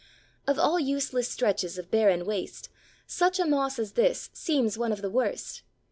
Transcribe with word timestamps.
Of 0.47 0.57
all 0.57 0.79
useless 0.79 1.29
stretches 1.29 1.77
of 1.77 1.91
barren 1.91 2.25
waste, 2.25 2.69
such 3.05 3.37
a 3.39 3.45
moss 3.45 3.77
as 3.77 3.91
this 3.91 4.31
seems 4.33 4.75
one 4.75 4.91
of 4.91 5.03
the 5.03 5.11
worst. 5.11 5.61